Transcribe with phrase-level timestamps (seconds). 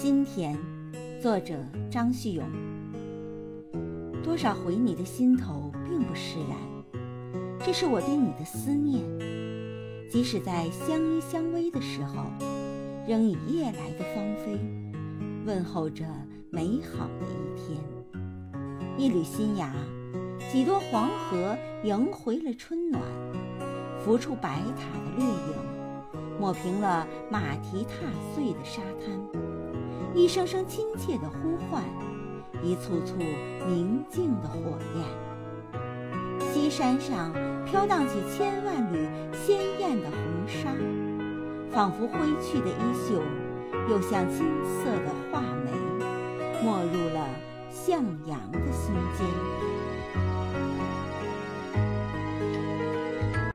[0.00, 0.56] 心田，
[1.20, 1.56] 作者
[1.90, 2.48] 张旭勇。
[4.22, 6.56] 多少回你的心头并不释然，
[7.66, 9.02] 这是我对你的思念。
[10.08, 12.26] 即使在相依相偎的时候，
[13.08, 14.60] 仍以夜来的芳菲，
[15.44, 16.04] 问候着
[16.48, 17.76] 美好的一天。
[18.96, 19.74] 一缕新芽，
[20.52, 23.02] 几多黄河迎回了春暖，
[23.98, 29.47] 浮出白塔的掠影，抹平了马蹄踏碎的沙滩。
[30.14, 31.82] 一声声亲切的呼唤，
[32.62, 33.16] 一簇簇
[33.68, 35.04] 宁静的火焰。
[36.40, 37.32] 西山上
[37.66, 40.74] 飘荡起千万缕鲜艳的红纱，
[41.70, 43.22] 仿佛挥去的衣袖，
[43.88, 45.70] 又像金色的画眉，
[46.64, 47.28] 没入了
[47.70, 49.77] 向阳的心间。